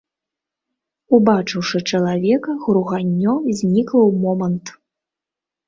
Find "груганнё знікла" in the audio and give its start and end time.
2.65-4.01